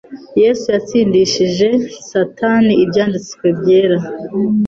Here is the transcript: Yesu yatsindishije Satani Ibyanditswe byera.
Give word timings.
Yesu 0.41 0.65
yatsindishije 0.75 1.67
Satani 2.09 2.73
Ibyanditswe 2.83 3.45
byera. 3.59 3.97